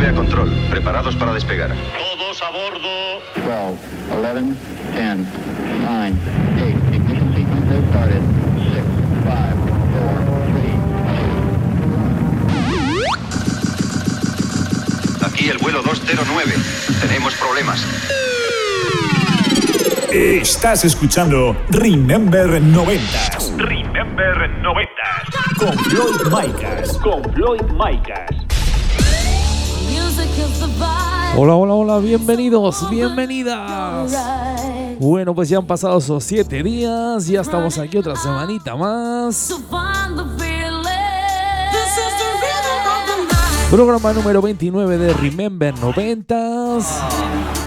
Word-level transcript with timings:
09 0.00 0.08
a 0.08 0.14
control, 0.14 0.48
preparados 0.70 1.14
para 1.16 1.34
despegar. 1.34 1.68
Todos 1.68 2.40
a 2.42 2.50
bordo. 2.50 3.20
12, 3.34 3.76
11, 4.16 4.56
10, 4.94 5.18
9, 5.84 6.14
8, 6.56 6.94
ignition 6.94 7.28
sequence 7.34 7.68
has 7.68 7.84
started. 7.90 8.22
6, 8.56 8.80
5, 9.24 9.26
4, 9.26 10.40
3, 15.20 15.32
Aquí 15.32 15.50
el 15.50 15.58
vuelo 15.58 15.82
209. 15.82 16.54
Tenemos 17.02 17.34
problemas. 17.34 17.84
Estás 20.10 20.84
escuchando 20.86 21.56
Remember 21.68 22.60
90 22.60 23.02
Remember 23.58 24.50
90. 24.62 24.90
con 25.58 25.78
Floyd 25.84 26.22
Micas. 26.32 26.98
Con 26.98 27.22
Floyd 27.34 27.62
Micas. 27.78 28.39
Hola, 31.36 31.54
hola, 31.54 31.74
hola, 31.74 31.98
bienvenidos, 31.98 32.88
bienvenidas. 32.90 34.12
Bueno, 34.98 35.34
pues 35.34 35.48
ya 35.48 35.58
han 35.58 35.66
pasado 35.66 35.98
esos 35.98 36.24
siete 36.24 36.62
días, 36.62 37.26
ya 37.26 37.40
estamos 37.40 37.78
aquí 37.78 37.96
otra 37.96 38.16
semanita 38.16 38.76
más. 38.76 39.48
Programa 43.70 44.12
número 44.12 44.42
29 44.42 44.98
de 44.98 45.14
Remember 45.14 45.72
90s. 45.76 46.84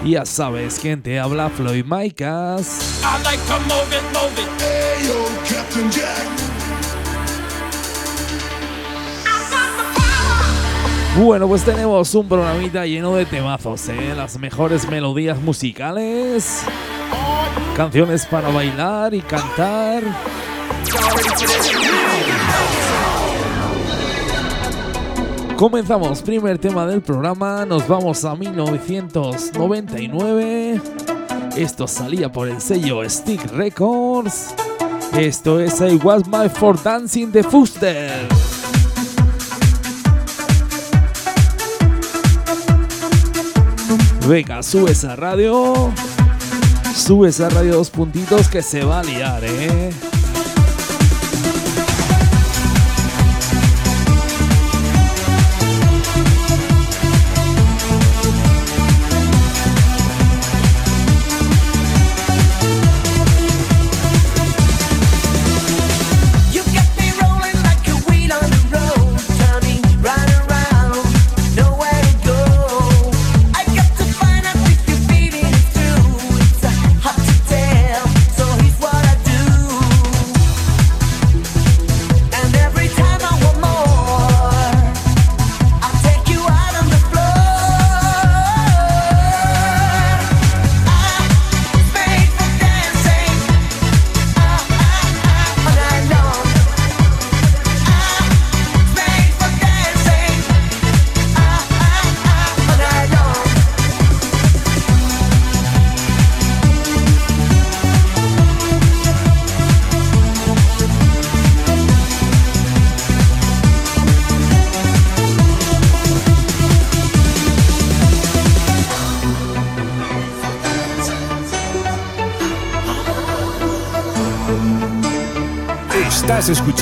Ya 0.04 0.26
sabes, 0.26 0.78
quién 0.78 1.02
te 1.02 1.18
habla 1.18 1.48
Floyd 1.48 1.86
Micas. 1.86 3.00
Bueno, 11.16 11.46
pues 11.46 11.62
tenemos 11.62 12.12
un 12.16 12.28
programita 12.28 12.84
lleno 12.86 13.14
de 13.14 13.24
temazos, 13.24 13.88
¿eh? 13.88 14.14
Las 14.16 14.36
mejores 14.36 14.90
melodías 14.90 15.40
musicales, 15.40 16.64
canciones 17.76 18.26
para 18.26 18.48
bailar 18.48 19.14
y 19.14 19.20
cantar. 19.20 20.02
Comenzamos, 25.56 26.20
primer 26.20 26.58
tema 26.58 26.84
del 26.84 27.00
programa, 27.00 27.64
nos 27.64 27.86
vamos 27.86 28.24
a 28.24 28.34
1999. 28.34 30.80
Esto 31.56 31.86
salía 31.86 32.32
por 32.32 32.48
el 32.48 32.60
sello 32.60 33.08
Stick 33.08 33.52
Records. 33.52 34.52
Esto 35.16 35.60
es 35.60 35.80
I 35.80 35.94
Was 36.02 36.26
My 36.26 36.48
For 36.48 36.82
Dancing 36.82 37.30
the 37.30 37.44
Fuster. 37.44 38.26
Venga, 44.26 44.62
sube 44.62 44.92
esa 44.92 45.16
radio. 45.16 45.92
Sube 46.96 47.28
esa 47.28 47.50
radio 47.50 47.74
dos 47.74 47.90
puntitos 47.90 48.48
que 48.48 48.62
se 48.62 48.82
va 48.82 49.00
a 49.00 49.02
liar, 49.02 49.44
eh. 49.44 49.90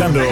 Escuchando 0.03 0.32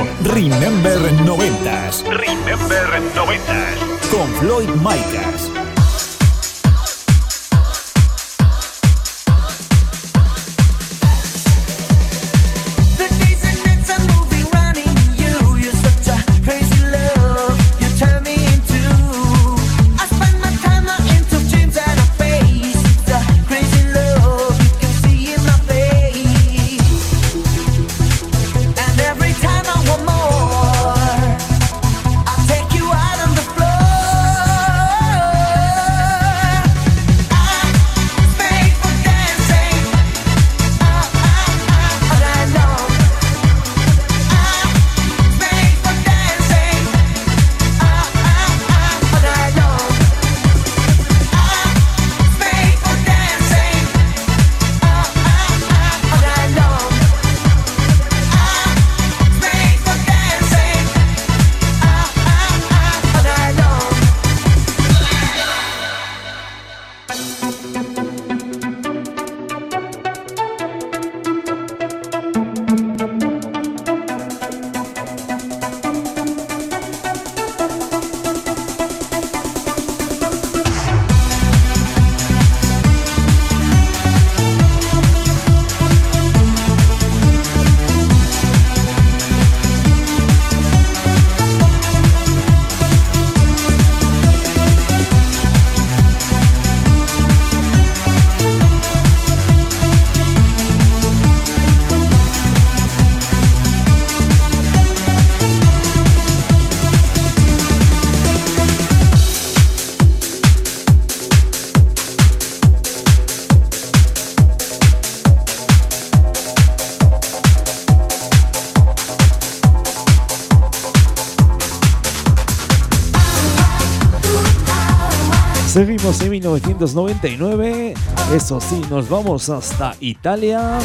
1999. 126.55 127.95
Eso 128.35 128.61
sí, 128.61 128.83
nos 128.91 129.09
vamos 129.09 129.49
hasta 129.49 129.95
Italia. 130.01 130.79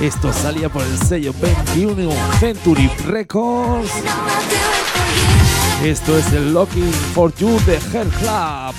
Esto 0.00 0.32
salía 0.32 0.68
por 0.68 0.82
el 0.82 0.98
sello 0.98 1.32
21 1.40 2.10
Century 2.40 2.88
Records. 3.06 3.90
Esto 5.84 6.18
es 6.18 6.32
el 6.32 6.52
Looking 6.52 6.92
for 7.14 7.32
You 7.36 7.58
de 7.66 7.78
Hair 7.92 8.08
Club. 8.08 8.74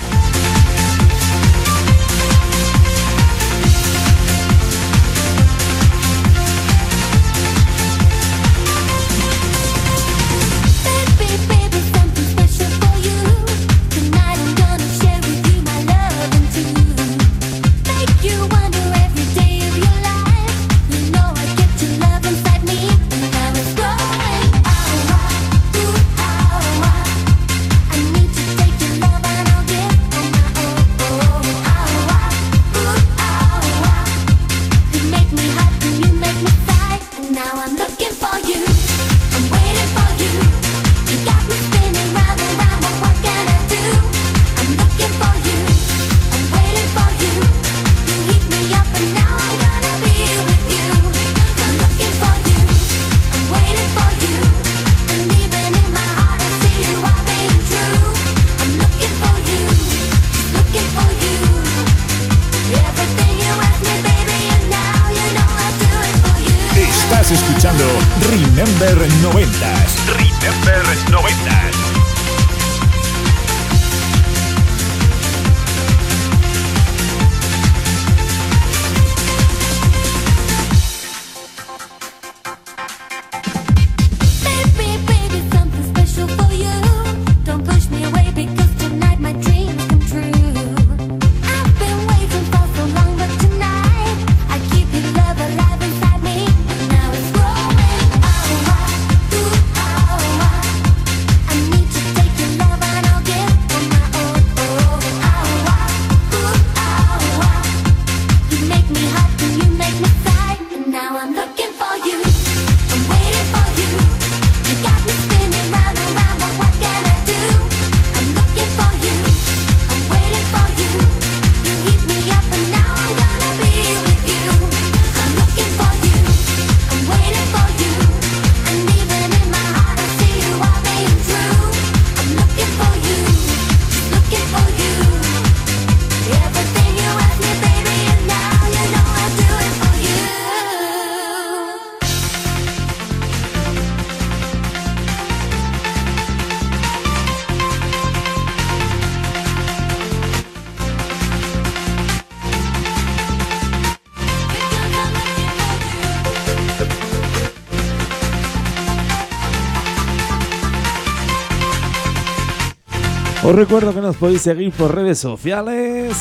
Os 163.46 163.54
recuerdo 163.54 163.94
que 163.94 164.00
nos 164.00 164.16
podéis 164.16 164.42
seguir 164.42 164.72
por 164.72 164.92
redes 164.92 165.20
sociales, 165.20 166.16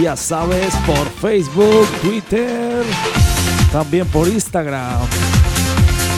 ya 0.00 0.16
sabes, 0.16 0.74
por 0.86 1.06
Facebook, 1.20 1.86
Twitter, 2.00 2.82
también 3.70 4.06
por 4.06 4.26
Instagram. 4.26 5.00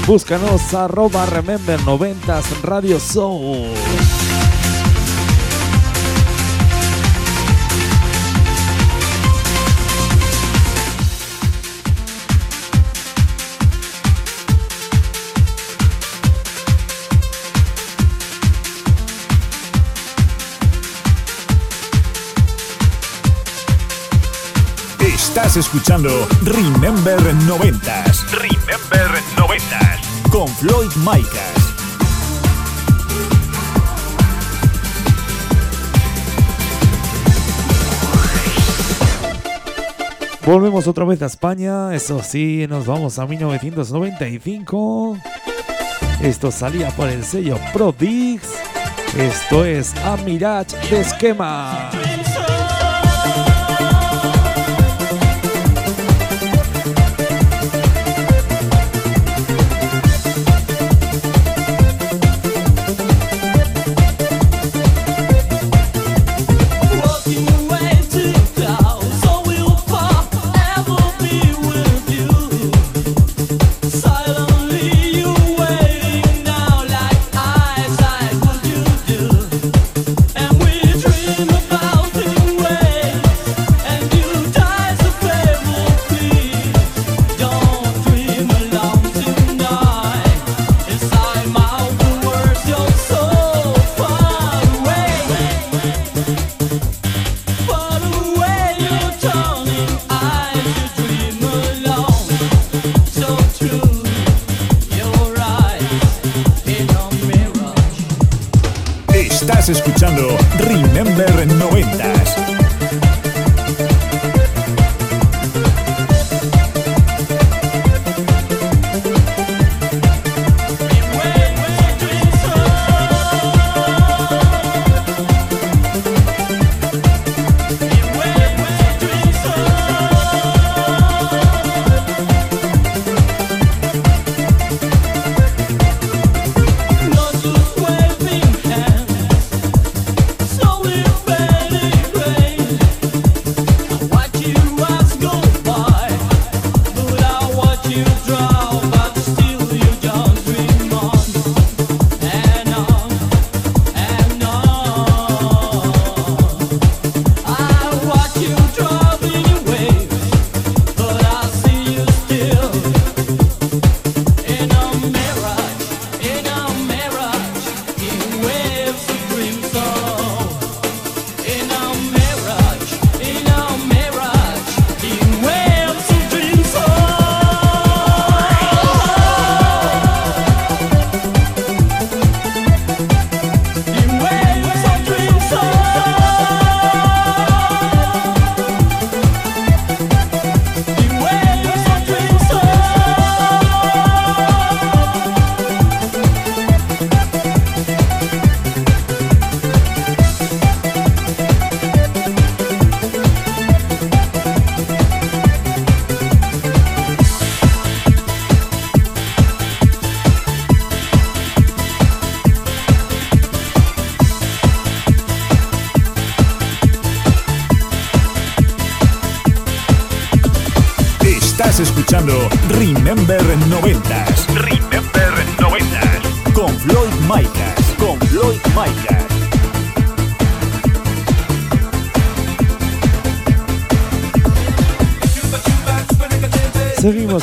Búscanos 0.07 0.73
arroba 0.73 1.27
remember 1.27 1.81
90s 1.81 2.63
Radio 2.63 3.01
escuchando 25.59 26.09
Remember 26.45 27.21
90 27.47 28.05
Remember 28.33 29.23
90 29.37 30.01
Con 30.31 30.47
Floyd 30.49 30.91
Micas. 30.99 31.59
Volvemos 40.47 40.87
otra 40.87 41.05
vez 41.05 41.21
a 41.23 41.27
España, 41.27 41.95
eso 41.95 42.23
sí, 42.23 42.67
nos 42.69 42.87
vamos 42.87 43.19
a 43.19 43.27
1995. 43.27 45.19
Esto 46.23 46.51
salía 46.53 46.91
por 46.91 47.09
el 47.09 47.25
sello 47.25 47.59
Prodix. 47.73 48.43
Esto 49.17 49.65
es 49.65 49.97
Amirach 49.97 50.73
de 50.89 51.01
Esquema. 51.01 51.91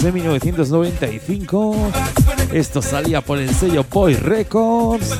de 0.05 0.11
1995. 0.11 1.75
Esto 2.53 2.81
salía 2.81 3.21
por 3.21 3.39
el 3.39 3.53
sello 3.55 3.83
Boy 3.89 4.13
Records. 4.13 5.17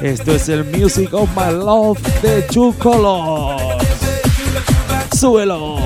Esto 0.00 0.32
es 0.32 0.48
el 0.48 0.64
Music 0.64 1.12
of 1.12 1.28
My 1.36 1.52
Love 1.52 2.00
de 2.22 2.40
Two 2.42 2.74
Colors. 2.78 3.62
Súbelo. 5.14 5.83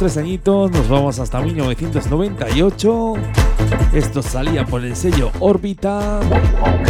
Tres 0.00 0.16
añitos, 0.16 0.70
nos 0.70 0.88
vamos 0.88 1.18
hasta 1.18 1.42
1998. 1.42 3.14
Esto 3.92 4.22
salía 4.22 4.64
por 4.64 4.82
el 4.82 4.96
sello 4.96 5.30
Orbita. 5.40 6.20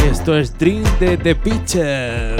Esto 0.09 0.39
es 0.39 0.57
Dream 0.57 0.85
de 1.01 1.17
The 1.17 1.35
Pitcher. 1.35 2.40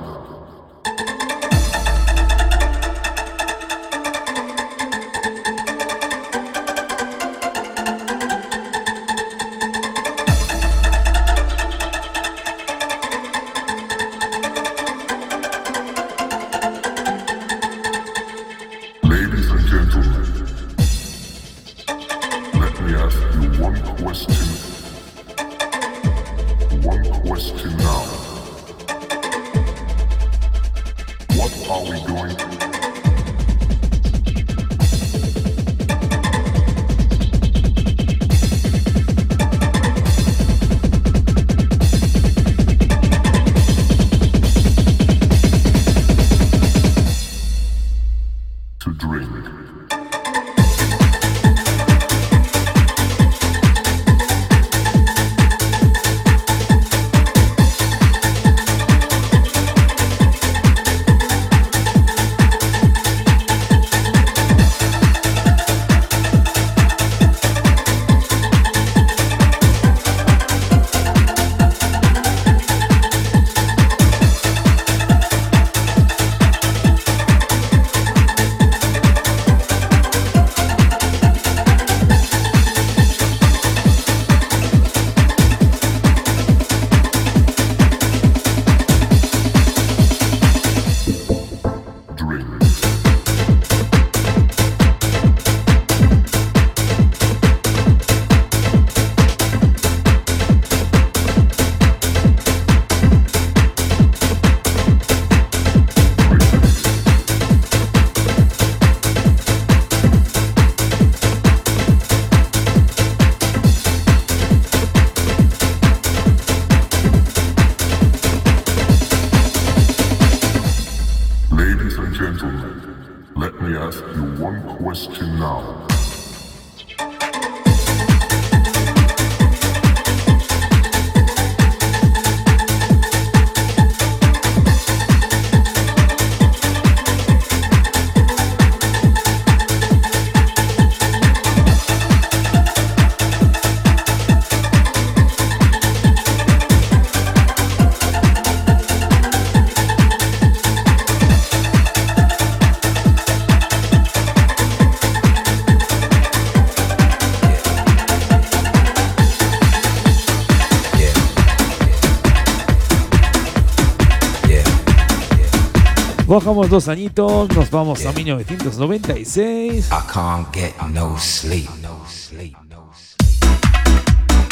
Bajamos 166.31 166.69
dos 166.69 166.87
añitos, 166.87 167.49
nos 167.53 167.69
vamos 167.69 168.05
a 168.05 168.13
1996. 168.13 169.87
I 169.87 170.13
can't 170.13 170.47
get 170.53 170.73
no 170.93 171.17
sleep. 171.19 171.69
No 171.81 172.05
sleep. 172.07 172.55
No 172.69 172.89
sleep. 172.93 173.43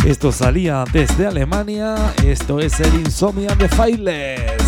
Esto 0.06 0.34
salía 0.34 0.84
desde 0.92 1.26
Alemania. 1.26 1.96
Esto 2.26 2.60
es 2.60 2.78
el 2.82 2.94
Insomnia 2.96 3.56
de 3.56 3.70
Files. 3.70 4.62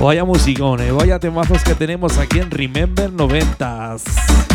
Vaya 0.00 0.24
musicón, 0.24 0.80
eh, 0.80 0.90
vaya 0.90 1.18
temazos 1.18 1.62
que 1.62 1.74
tenemos 1.74 2.16
aquí 2.16 2.38
en 2.38 2.50
Remember 2.50 3.12
90s. 3.12 4.49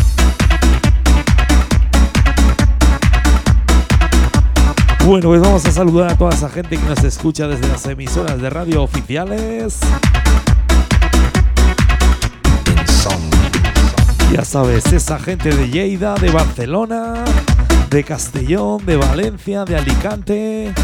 Bueno, 5.06 5.28
pues 5.28 5.40
vamos 5.40 5.64
a 5.64 5.70
saludar 5.70 6.10
a 6.10 6.18
toda 6.18 6.34
esa 6.34 6.48
gente 6.48 6.76
que 6.76 6.84
nos 6.84 7.04
escucha 7.04 7.46
desde 7.46 7.68
las 7.68 7.86
emisoras 7.86 8.42
de 8.42 8.50
radio 8.50 8.82
oficiales. 8.82 9.78
Ya 14.32 14.44
sabes, 14.44 14.92
esa 14.92 15.20
gente 15.20 15.50
de 15.50 15.70
Lleida, 15.70 16.16
de 16.16 16.32
Barcelona, 16.32 17.24
de 17.88 18.02
Castellón, 18.02 18.84
de 18.84 18.96
Valencia, 18.96 19.64
de 19.64 19.76
Alicante, 19.76 20.74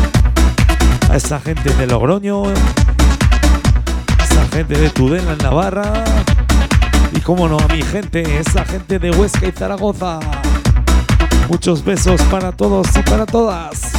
a 1.10 1.16
esa 1.16 1.40
gente 1.40 1.74
de 1.74 1.88
Logroño, 1.88 2.44
esa 2.44 4.46
gente 4.52 4.78
de 4.78 4.88
Tudela 4.90 5.32
en 5.32 5.38
Navarra, 5.38 6.04
y 7.12 7.20
como 7.22 7.48
no, 7.48 7.58
a 7.58 7.66
mi 7.66 7.82
gente, 7.82 8.38
esa 8.38 8.64
gente 8.64 9.00
de 9.00 9.10
Huesca 9.10 9.48
y 9.48 9.50
Zaragoza. 9.50 10.20
Muchos 11.48 11.84
besos 11.84 12.22
para 12.30 12.52
todos 12.52 12.86
y 12.96 13.02
para 13.02 13.26
todas. 13.26 13.92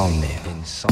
insomnia. 0.00 0.40
insomnia. 0.46 0.89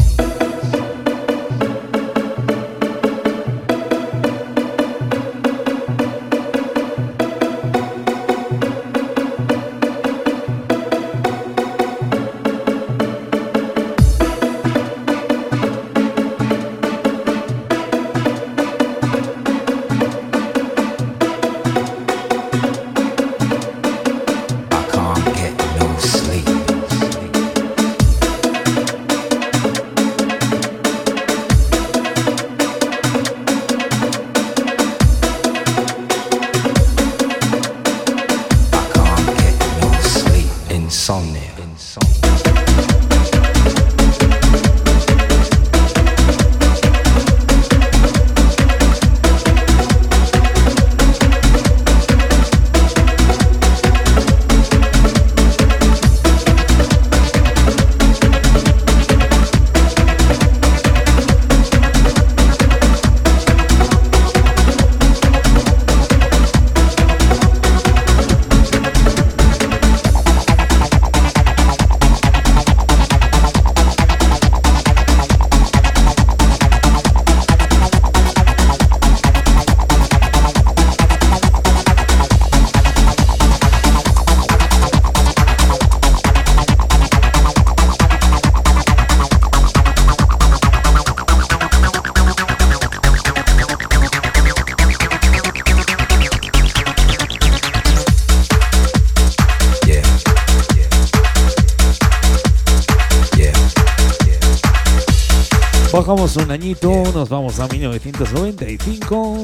nos 107.14 107.30
vamos 107.30 107.60
a 107.60 107.68
1995. 107.68 109.42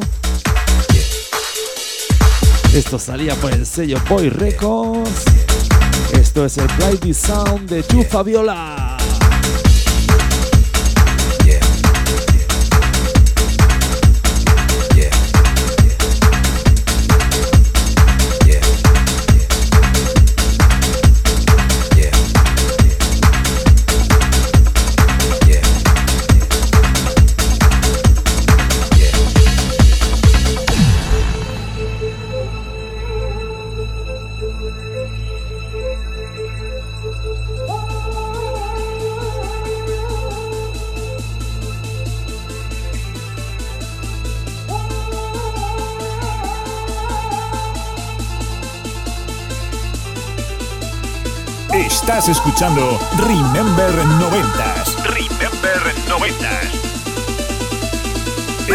Esto 2.75 2.99
salía 2.99 3.35
por 3.37 3.51
el 3.53 3.65
sello 3.65 3.99
Boy 4.11 4.29
Records. 4.29 5.25
Esto 6.13 6.45
es 6.45 6.59
el 6.59 6.69
Flighty 6.69 7.15
Sound 7.15 7.71
de 7.71 7.83
Tu 7.83 8.03
Fabiola. 8.03 8.84
Estás 52.25 52.39
escuchando 52.39 52.99
Remember 53.19 53.95
90s. 54.19 54.97
Remember 55.05 55.95
90s. 56.09 56.73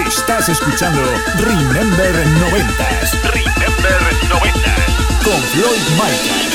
Estás 0.08 0.50
escuchando 0.50 1.02
Remember 1.40 2.28
90s. 2.28 3.24
Remember 3.24 4.02
90s. 4.30 5.24
Con 5.24 5.42
Floyd 5.42 5.82
Michael. 5.98 6.49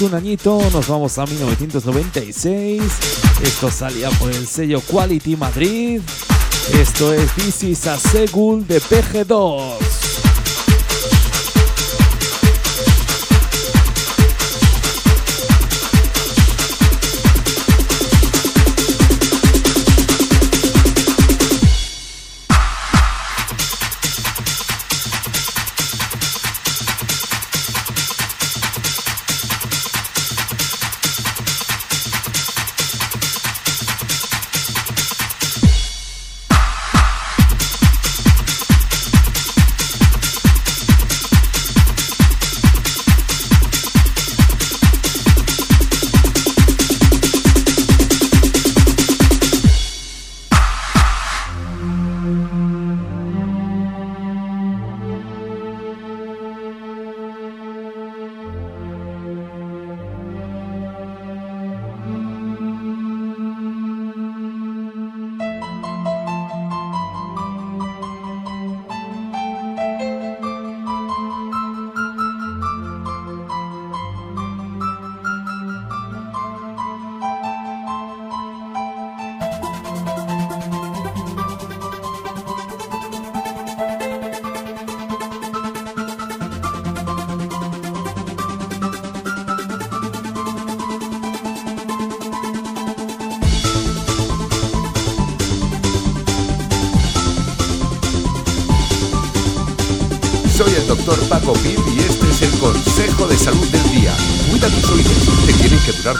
Un 0.00 0.14
añito, 0.14 0.60
nos 0.72 0.86
vamos 0.86 1.18
a 1.18 1.26
1996. 1.26 2.82
Esto 3.42 3.68
salía 3.68 4.08
por 4.10 4.30
el 4.30 4.46
sello 4.46 4.80
Quality 4.80 5.36
Madrid. 5.36 6.00
Esto 6.72 7.12
es 7.12 7.32
This 7.34 7.64
is 7.64 7.82
de 7.82 8.80
PG2. 8.80 9.87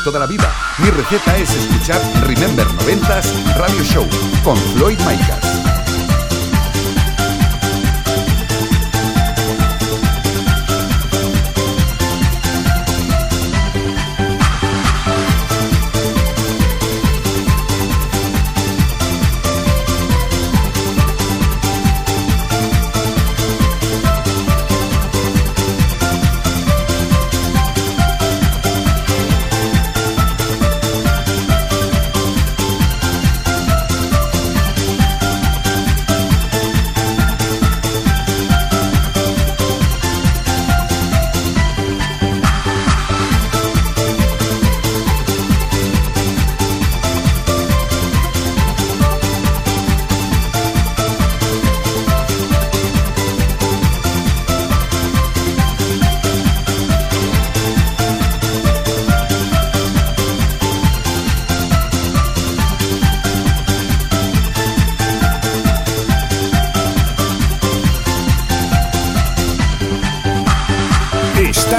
Toda 0.09 0.21
la 0.21 0.27
vida. 0.27 0.51
Mi 0.79 0.89
receta 0.89 1.37
es 1.37 1.55
escuchar 1.55 2.01
Remember 2.23 2.67
90s 2.67 3.57
Radio 3.57 3.85
Show 3.85 4.09
con 4.43 4.57
Floyd 4.57 4.99
Micas. 5.01 5.48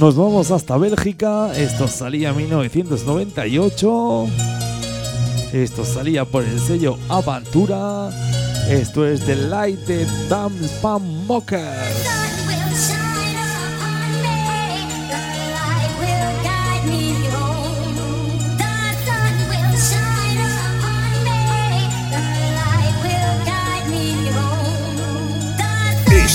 Nos 0.00 0.16
vamos 0.16 0.50
hasta 0.50 0.78
Bélgica. 0.78 1.52
Esto 1.54 1.86
salía 1.86 2.30
en 2.30 2.36
1998. 2.38 4.26
Esto 5.52 5.84
salía 5.84 6.24
por 6.24 6.42
el 6.42 6.58
sello 6.58 6.96
Aventura. 7.10 8.08
Esto 8.70 9.06
es 9.06 9.20
The 9.26 9.36
Light 9.36 9.80
de 9.80 10.06
Dam 10.30 10.54
Mocker. 11.26 12.19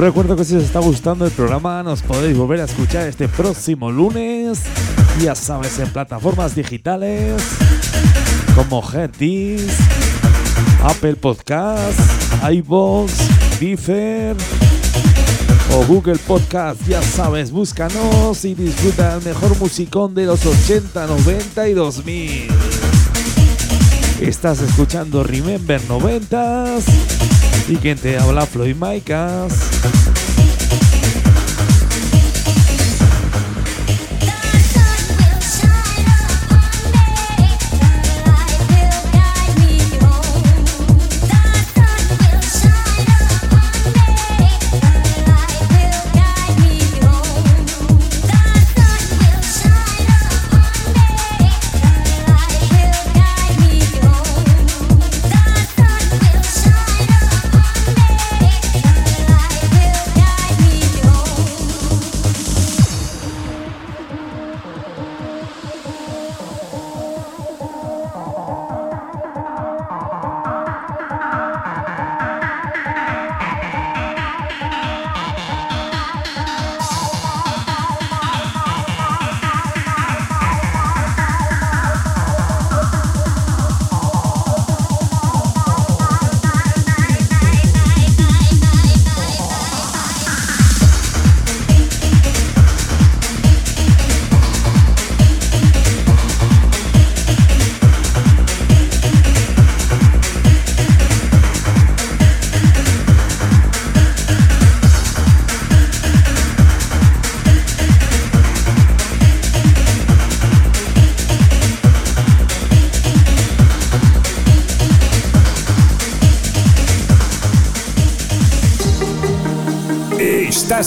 Recuerdo 0.00 0.34
que 0.34 0.46
si 0.46 0.56
os 0.56 0.64
está 0.64 0.78
gustando 0.78 1.26
el 1.26 1.30
programa 1.30 1.82
nos 1.82 2.00
podéis 2.00 2.34
volver 2.34 2.62
a 2.62 2.64
escuchar 2.64 3.06
este 3.06 3.28
próximo 3.28 3.92
lunes, 3.92 4.62
ya 5.20 5.34
sabes, 5.34 5.78
en 5.78 5.90
plataformas 5.92 6.54
digitales 6.54 7.42
como 8.54 8.82
Headis, 8.82 9.76
Apple 10.82 11.16
Podcasts, 11.16 12.02
iVoox, 12.50 13.12
Deezer 13.60 14.36
o 15.74 15.84
Google 15.84 16.18
Podcast. 16.26 16.80
Ya 16.88 17.02
sabes, 17.02 17.50
búscanos 17.50 18.42
y 18.46 18.54
disfruta 18.54 19.16
el 19.16 19.22
mejor 19.22 19.58
musicón 19.58 20.14
de 20.14 20.24
los 20.24 20.46
80, 20.46 21.08
90 21.08 21.68
y 21.68 21.74
2000. 21.74 22.48
Estás 24.22 24.62
escuchando 24.62 25.22
Remember 25.22 25.78
90s 25.82 27.39
y 27.70 27.76
quien 27.76 27.96
te 27.96 28.18
habla 28.18 28.46
Floyd 28.46 28.74
Maicas. 28.74 30.29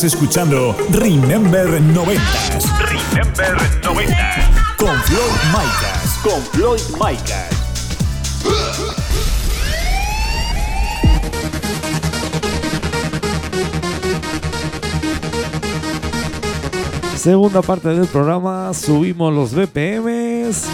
Estás 0.03 0.19
escuchando 0.21 0.75
Remember 0.91 1.65
90s. 1.81 2.77
Remember 2.77 3.55
90s. 3.81 4.75
Con 4.75 5.01
Floyd 5.03 5.31
Micas. 5.53 6.19
Con 6.21 6.41
Floyd 6.51 6.81
Micas. 6.99 7.49
Segunda 17.15 17.61
parte 17.61 17.87
del 17.87 18.07
programa, 18.07 18.73
subimos 18.73 19.33
los 19.33 19.53
BPMs. 19.53 20.65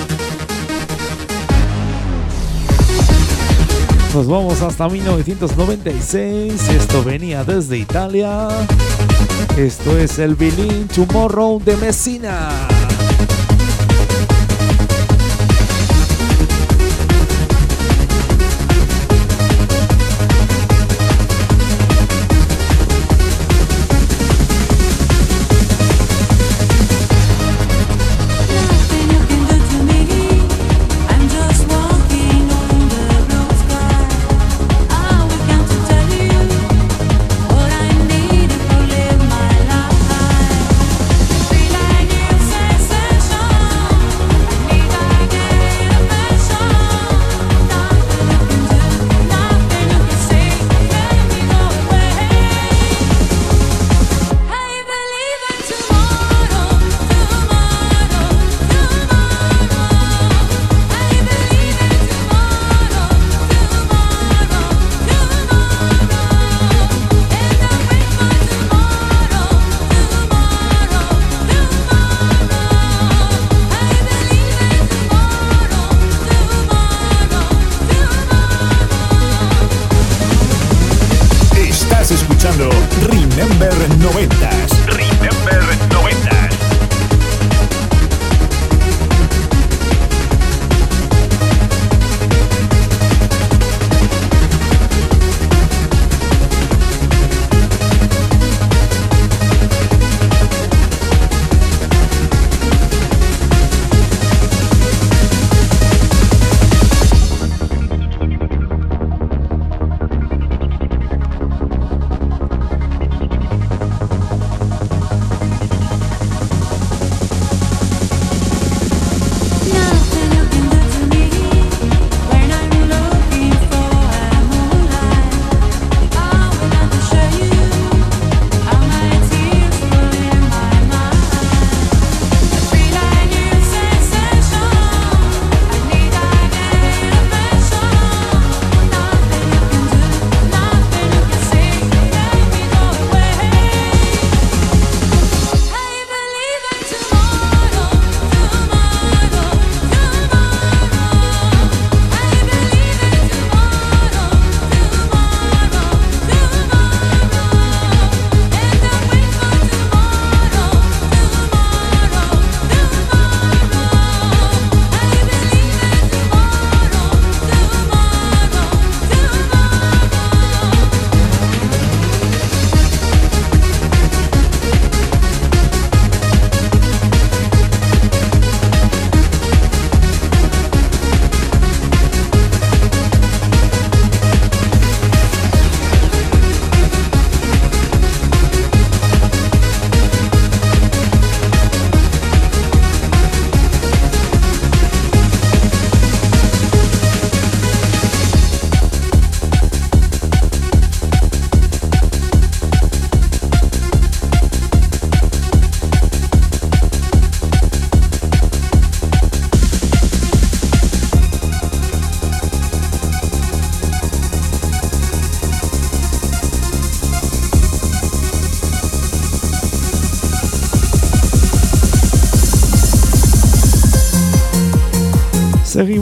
Nos 4.11 4.27
vamos 4.27 4.59
hasta 4.63 4.89
1996. 4.89 6.67
Esto 6.69 7.03
venía 7.03 7.43
desde 7.43 7.77
Italia. 7.77 8.47
Esto 9.57 9.97
es 9.97 10.19
el 10.19 10.35
Bilin 10.35 10.87
Tomorrow 10.87 11.61
de 11.63 11.75
Messina. 11.77 12.78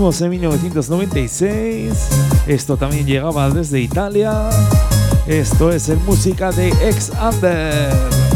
en 0.07 0.29
1996. 0.29 1.91
Esto 2.47 2.77
también 2.77 3.05
llegaba 3.05 3.49
desde 3.49 3.81
Italia. 3.81 4.49
Esto 5.27 5.69
es 5.69 5.89
en 5.89 6.03
música 6.05 6.49
de 6.53 6.69
Ex 6.69 7.11
Under. 7.21 8.26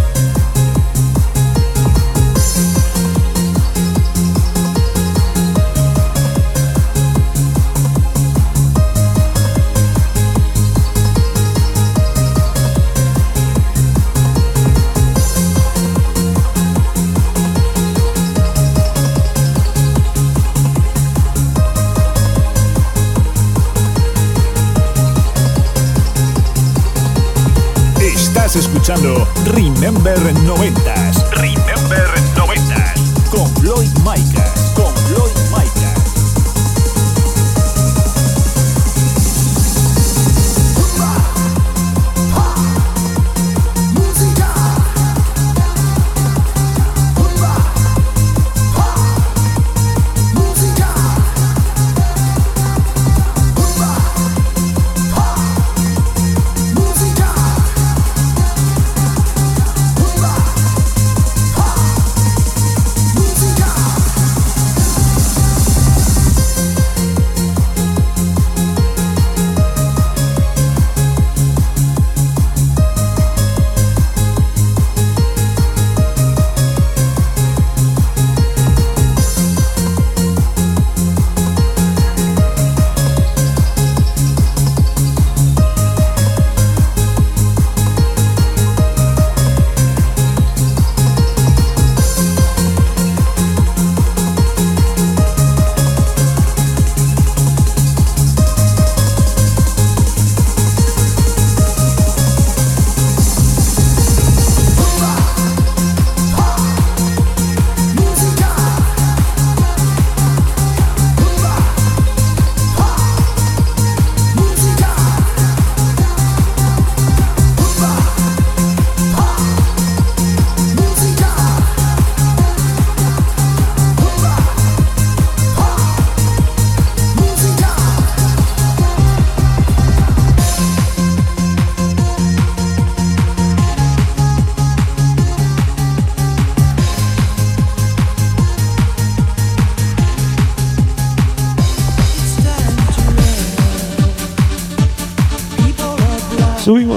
escuchando 28.82 29.28
Remember 29.54 30.18
90s. 30.18 31.30
Remember 31.34 32.08
90s. 32.36 33.30
Con 33.30 33.48
Floyd 33.58 33.92
Micah. 34.04 34.71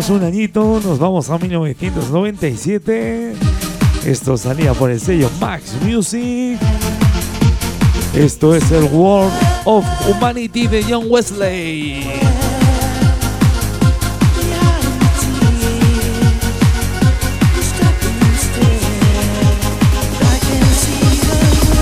Un 0.07 0.23
añito, 0.23 0.81
nos 0.85 0.99
vamos 0.99 1.31
a 1.31 1.39
1997. 1.39 3.35
Esto 4.05 4.37
salía 4.37 4.75
por 4.75 4.91
el 4.91 5.01
sello 5.01 5.31
Max 5.41 5.77
Music. 5.83 6.59
Esto 8.15 8.55
es 8.55 8.71
el 8.71 8.85
World 8.85 9.33
of 9.65 9.87
Humanity 10.07 10.67
de 10.67 10.85
John 10.87 11.07
Wesley. 11.09 12.07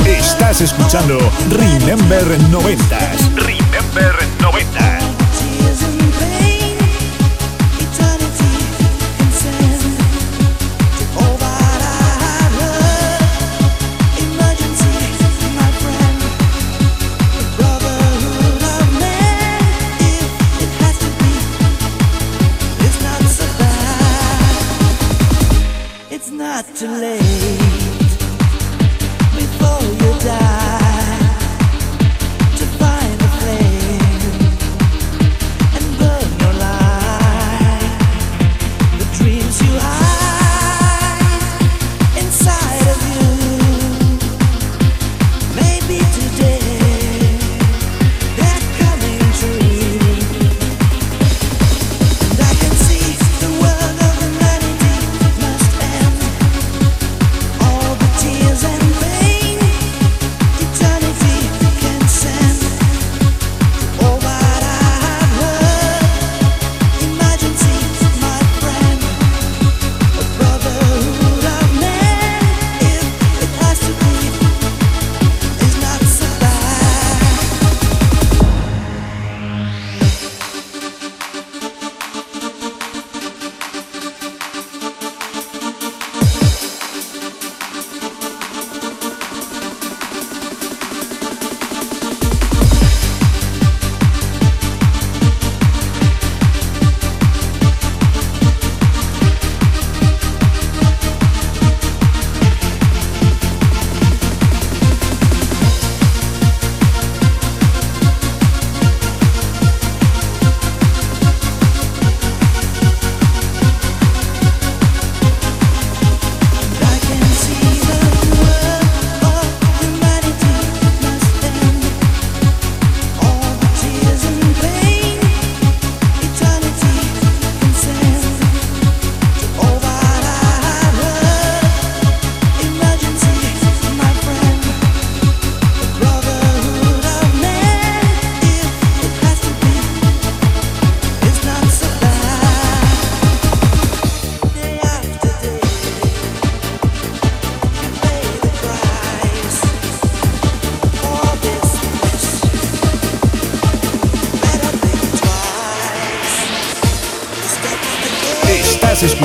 Estás 0.06 0.60
escuchando 0.60 1.18
Remember 1.50 2.38
90s. 2.52 3.34
Remember 3.34 4.14
90s. 4.38 5.01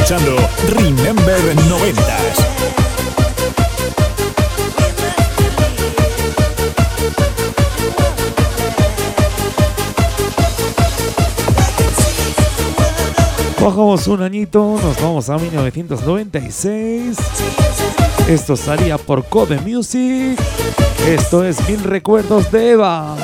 escuchando 0.08 0.38
Remember 0.70 1.38
90s. 1.70 2.46
Bajamos 13.62 14.08
un 14.08 14.22
añito, 14.22 14.80
nos 14.82 15.02
vamos 15.02 15.30
a 15.30 15.38
1996. 15.38 17.18
Esto 18.30 18.56
salía 18.56 18.98
por 18.98 19.26
Code 19.26 19.60
Music. 19.60 20.40
Esto 21.06 21.44
es 21.44 21.68
Mil 21.68 21.84
Recuerdos 21.84 22.50
de 22.50 22.72
Eva. 22.72 23.18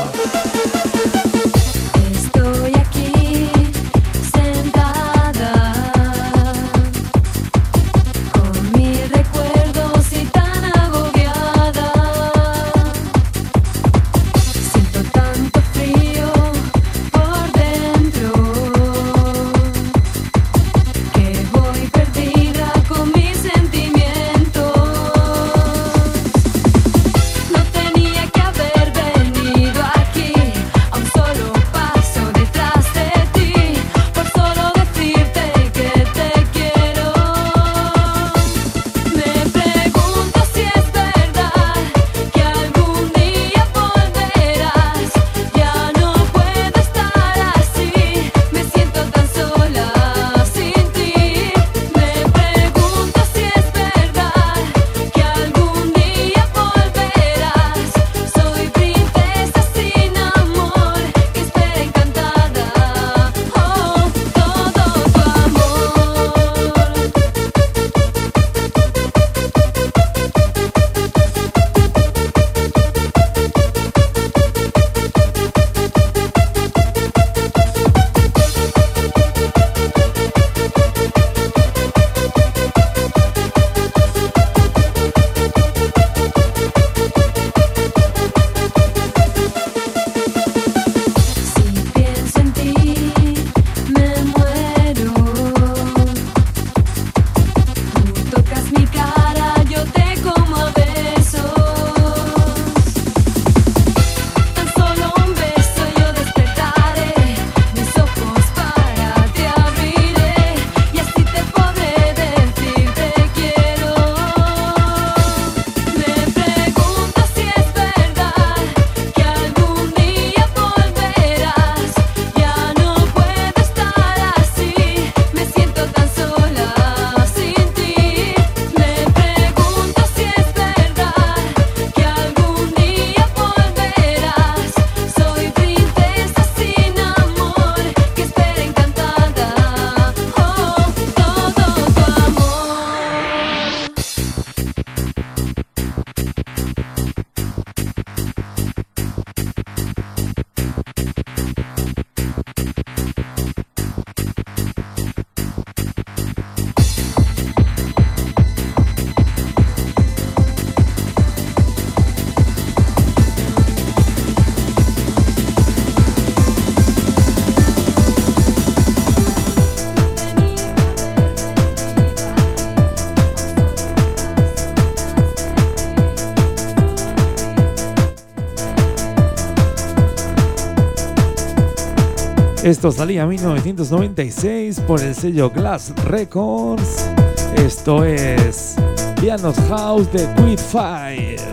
Esto 182.64 182.94
salía 182.94 183.24
en 183.24 183.30
1996 183.30 184.80
por 184.88 185.02
el 185.02 185.14
sello 185.14 185.50
Glass 185.50 185.94
Records. 186.06 187.10
Esto 187.58 188.06
es 188.06 188.76
Pianos 189.20 189.58
House 189.68 190.10
de 190.14 190.26
Quit 190.36 190.60
Fire. 190.60 191.53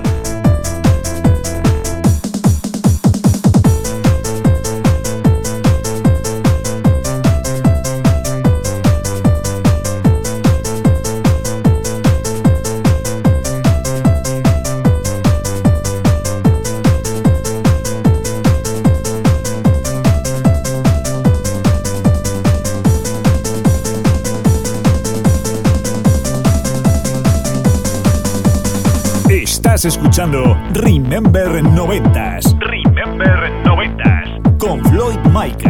Estás 29.80 29.96
escuchando 29.96 30.58
Remember 30.74 31.48
90s. 31.64 32.54
Remember 32.58 33.50
90s. 33.64 34.58
Con 34.58 34.84
Floyd 34.84 35.16
Micas. 35.32 35.69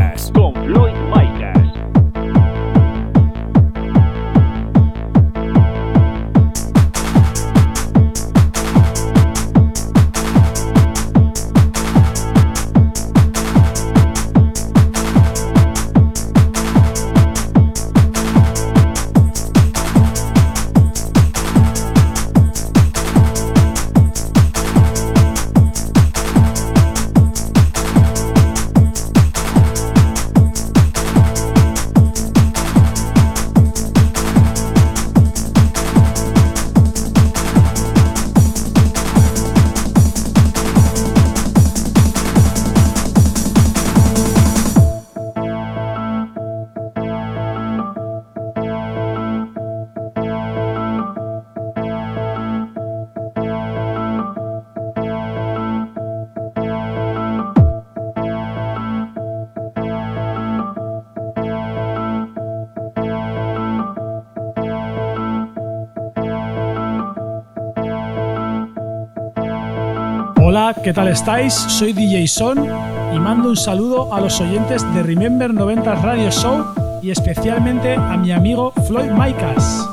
¿Qué 70.90 70.94
tal 70.94 71.06
estáis? 71.06 71.54
Soy 71.54 71.92
DJ 71.92 72.26
Son 72.26 72.66
y 73.14 73.18
mando 73.20 73.50
un 73.50 73.56
saludo 73.56 74.12
a 74.12 74.20
los 74.20 74.40
oyentes 74.40 74.82
de 74.92 75.04
Remember 75.04 75.54
90 75.54 75.94
Radio 75.94 76.32
Show 76.32 76.64
y 77.00 77.12
especialmente 77.12 77.94
a 77.94 78.16
mi 78.16 78.32
amigo 78.32 78.72
Floyd 78.88 79.12
Micas. 79.12 79.88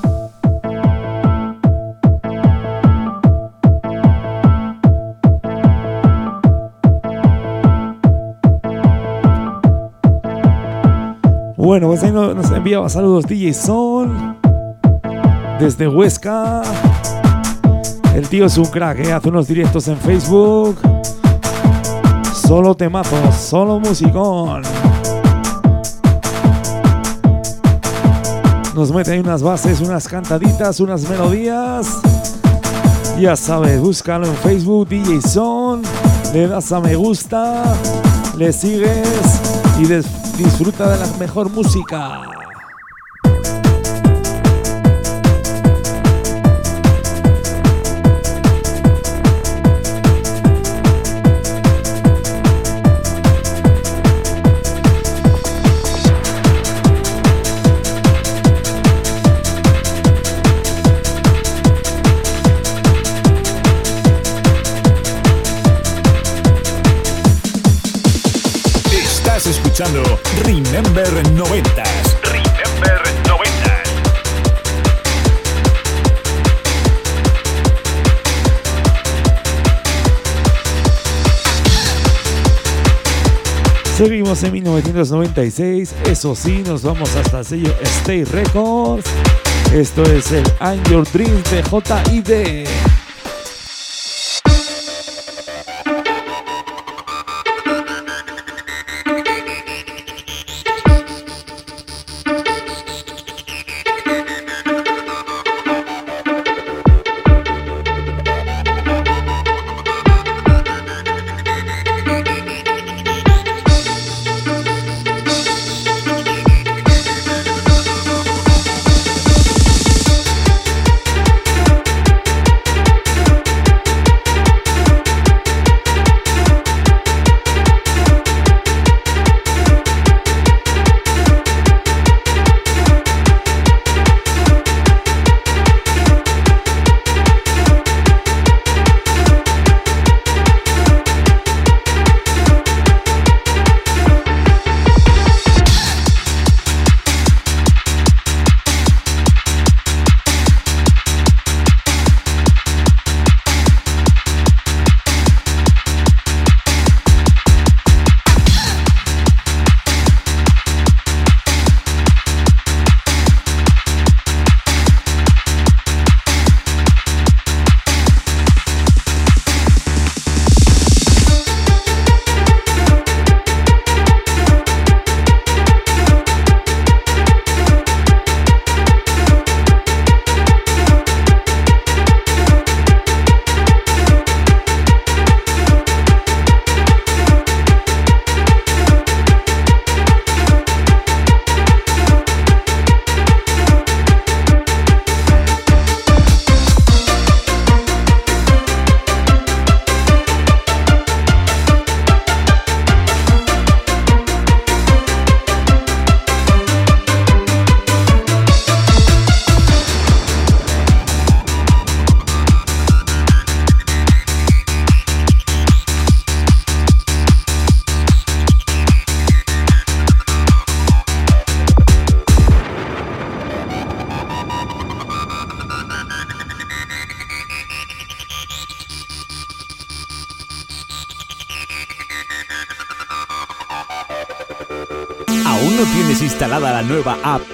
Bueno, 11.57 11.87
pues 11.89 12.03
ahí 12.03 12.11
no- 12.11 12.33
nos 12.33 12.49
enviaba 12.49 12.89
saludos 12.89 13.27
DJ 13.27 13.53
Son 13.53 14.35
desde 15.59 15.87
Huesca. 15.87 16.63
El 18.17 18.27
tío 18.27 18.47
es 18.47 18.57
un 18.57 18.65
crack, 18.65 18.97
¿eh? 18.97 19.13
hace 19.13 19.29
unos 19.29 19.47
directos 19.47 19.87
en 19.87 19.95
Facebook. 19.95 20.75
Solo 22.33 22.73
temazos, 22.73 23.35
solo 23.35 23.79
musicón. 23.79 24.63
Nos 28.73 28.91
mete 28.91 29.11
ahí 29.11 29.19
unas 29.19 29.43
bases, 29.43 29.81
unas 29.81 30.07
cantaditas, 30.07 30.79
unas 30.79 31.07
melodías. 31.07 31.99
Ya 33.19 33.35
sabes, 33.35 33.79
búscalo 33.79 34.25
en 34.25 34.35
Facebook, 34.37 34.89
DJ 34.89 35.21
Son. 35.21 35.83
Le 36.33 36.47
das 36.47 36.71
a 36.71 36.79
me 36.79 36.95
gusta, 36.95 37.71
le 38.35 38.51
sigues 38.51 39.41
y 39.79 39.85
disfruta 40.41 40.89
de 40.89 40.97
la 40.97 41.17
mejor 41.19 41.51
música. 41.51 42.23
Escuchando 69.77 70.19
Remember 70.43 71.07
90s. 71.35 72.17
Remember 72.23 72.99
90s. 73.25 73.85
Seguimos 83.95 84.41
en 84.43 84.53
1996, 84.53 85.93
eso 86.05 86.35
sí, 86.35 86.63
nos 86.65 86.81
vamos 86.81 87.15
hasta 87.15 87.39
el 87.39 87.45
sello 87.45 87.75
Stay 87.81 88.23
Records. 88.23 89.05
Esto 89.71 90.01
es 90.03 90.31
el 90.31 90.45
I'm 90.59 90.83
Your 90.85 91.07
Dreams 91.11 91.51
de 91.51 91.61
JID. 91.61 92.96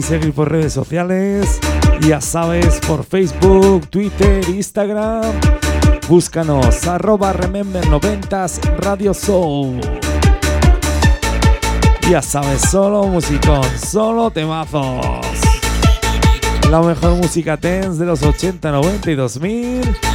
Podéis 0.00 0.06
seguir 0.06 0.32
por 0.32 0.50
redes 0.50 0.72
sociales, 0.72 1.58
ya 2.00 2.20
sabes, 2.20 2.80
por 2.86 3.04
Facebook, 3.04 3.88
Twitter, 3.88 4.48
Instagram. 4.48 5.32
Búscanos 6.08 6.86
arroba 6.86 7.32
Remember 7.32 7.84
90s 7.84 8.60
Radio 8.78 9.12
Show. 9.12 9.78
Ya 12.10 12.22
sabes, 12.22 12.62
solo 12.62 13.04
musicón, 13.04 13.64
solo 13.78 14.30
temazos. 14.30 15.06
La 16.70 16.80
mejor 16.80 17.16
música 17.16 17.56
tense 17.56 18.00
de 18.00 18.06
los 18.06 18.22
80, 18.22 18.70
90 18.70 19.10
y 19.10 19.14
2000. 19.14 20.09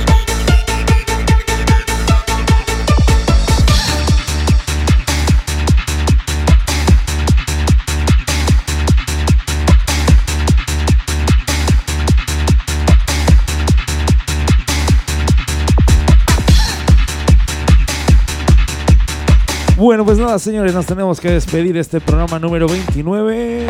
Bueno, 19.85 20.03
pues 20.03 20.17
nada, 20.17 20.39
señores, 20.39 20.73
nos 20.73 20.87
tenemos 20.87 21.21
que 21.21 21.29
despedir 21.29 21.75
de 21.75 21.79
este 21.79 22.01
programa 22.01 22.39
número 22.39 22.67
29. 22.67 23.67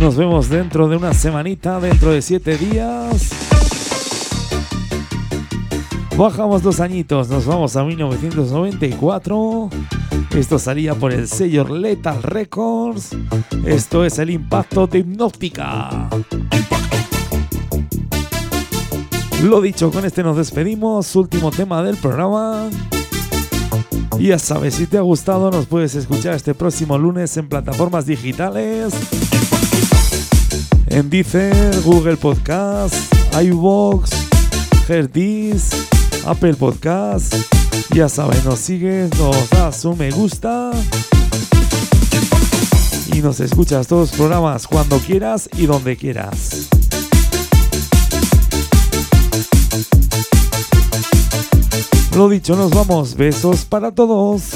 Nos 0.00 0.16
vemos 0.16 0.48
dentro 0.48 0.88
de 0.88 0.96
una 0.96 1.12
semanita, 1.12 1.78
dentro 1.78 2.10
de 2.10 2.22
siete 2.22 2.56
días. 2.56 3.28
Bajamos 6.16 6.62
dos 6.62 6.80
añitos, 6.80 7.28
nos 7.28 7.44
vamos 7.44 7.76
a 7.76 7.84
1994. 7.84 9.68
Esto 10.34 10.58
salía 10.58 10.94
por 10.94 11.12
el 11.12 11.28
sello 11.28 11.68
Lethal 11.68 12.22
Records. 12.22 13.10
Esto 13.66 14.06
es 14.06 14.18
el 14.18 14.30
impacto 14.30 14.86
de 14.86 15.00
Hipnóptica. 15.00 16.08
Lo 19.44 19.60
dicho, 19.60 19.90
con 19.90 20.06
este 20.06 20.22
nos 20.22 20.38
despedimos. 20.38 21.14
Último 21.14 21.50
tema 21.50 21.82
del 21.82 21.98
programa. 21.98 22.70
Y 24.18 24.28
ya 24.28 24.38
sabes, 24.38 24.74
si 24.74 24.86
te 24.86 24.98
ha 24.98 25.02
gustado, 25.02 25.50
nos 25.50 25.66
puedes 25.66 25.94
escuchar 25.94 26.34
este 26.34 26.52
próximo 26.52 26.98
lunes 26.98 27.36
en 27.36 27.48
plataformas 27.48 28.04
digitales. 28.04 28.92
En 30.88 31.08
Deezer, 31.08 31.80
Google 31.82 32.16
Podcast, 32.16 32.94
iVoox, 33.40 34.10
Herdis, 34.88 35.70
Apple 36.26 36.54
Podcast. 36.54 37.34
Ya 37.94 38.08
sabes, 38.08 38.44
nos 38.44 38.58
sigues, 38.58 39.16
nos 39.18 39.48
das 39.50 39.84
un 39.84 39.96
me 39.96 40.10
gusta. 40.10 40.72
Y 43.14 43.22
nos 43.22 43.38
escuchas 43.38 43.86
todos 43.86 44.10
los 44.10 44.18
programas 44.18 44.66
cuando 44.66 44.98
quieras 44.98 45.48
y 45.56 45.66
donde 45.66 45.96
quieras. 45.96 46.68
Lo 52.18 52.28
dicho, 52.28 52.56
nos 52.56 52.72
vamos. 52.72 53.14
Besos 53.14 53.64
para 53.64 53.92
todos. 53.92 54.50